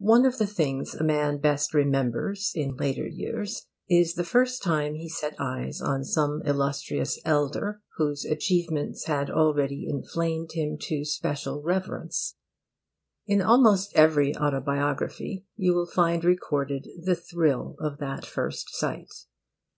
One 0.00 0.24
of 0.24 0.38
the 0.38 0.46
things 0.46 0.94
a 0.94 1.04
man 1.04 1.36
best 1.36 1.74
remembers 1.74 2.50
in 2.54 2.78
later 2.78 3.06
years 3.06 3.66
is 3.90 4.14
the 4.14 4.24
first 4.24 4.62
time 4.62 4.94
he 4.94 5.06
set 5.06 5.38
eyes 5.38 5.82
on 5.82 6.02
some 6.04 6.40
illustrious 6.46 7.20
elder 7.26 7.82
whose 7.98 8.24
achievements 8.24 9.04
had 9.04 9.28
already 9.30 9.84
inflamed 9.86 10.52
him 10.52 10.78
to 10.88 11.04
special 11.04 11.60
reverence. 11.62 12.36
In 13.26 13.42
almost 13.42 13.94
every 13.94 14.34
autobiography 14.34 15.44
you 15.56 15.74
will 15.74 15.90
find 15.90 16.24
recorded 16.24 16.88
the 17.02 17.14
thrill 17.14 17.76
of 17.80 17.98
that 17.98 18.24
first 18.24 18.74
sight. 18.74 19.12